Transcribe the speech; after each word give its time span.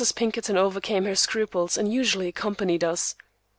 Pinkerton 0.15 0.57
overcame 0.57 1.05
her 1.05 1.13
scruples, 1.15 1.77
and 1.77 1.93
usually 1.93 2.27
accompanied 2.29 2.83
us. 2.83 3.13